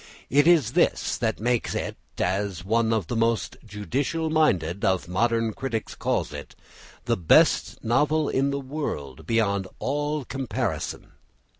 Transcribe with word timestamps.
It 0.31 0.47
is 0.47 0.71
this 0.71 1.15
that 1.17 1.39
makes 1.39 1.75
it, 1.75 1.95
as 2.17 2.65
one 2.65 2.91
of 2.91 3.05
the 3.05 3.15
most 3.15 3.57
judicial 3.63 4.31
minded 4.31 4.83
of 4.83 5.07
modern 5.07 5.53
critics 5.53 5.93
calls 5.93 6.33
it, 6.33 6.55
"the 7.05 7.15
best 7.17 7.83
novel 7.83 8.27
in 8.27 8.49
the 8.49 8.59
world 8.59 9.27
beyond 9.27 9.67
all 9.77 10.25
comparison." 10.25 11.11